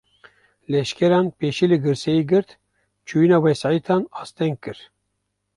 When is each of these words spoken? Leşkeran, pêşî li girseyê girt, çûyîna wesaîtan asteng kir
Leşkeran, 0.71 1.25
pêşî 1.37 1.65
li 1.71 1.77
girseyê 1.85 2.23
girt, 2.31 2.49
çûyîna 3.07 3.37
wesaîtan 3.45 4.03
asteng 4.21 4.57
kir 4.63 4.79